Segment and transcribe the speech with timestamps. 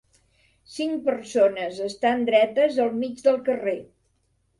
[0.75, 3.77] Cinc persones estan dretes al mig del carrer.